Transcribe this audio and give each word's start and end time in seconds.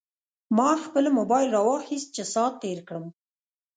ما 0.57 0.69
خپل 0.85 1.05
موبایل 1.17 1.47
راواخیست 1.55 2.07
چې 2.15 2.23
ساعت 2.33 2.53
تېر 2.63 2.79
کړم. 2.87 3.05